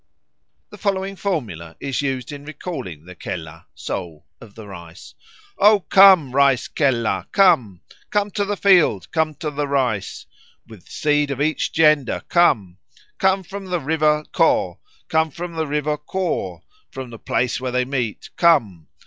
[0.71, 5.13] The following formula is used in recalling the kelah (soul) of the rice:
[5.59, 7.81] "O come, rice kelah, come!
[8.09, 9.11] Come to the field.
[9.11, 10.25] Come to the rice.
[10.67, 12.77] With seed of each gender, come.
[13.19, 17.85] Come from the river Kho, come from the river Kaw; from the place where they
[17.85, 18.87] meet, come.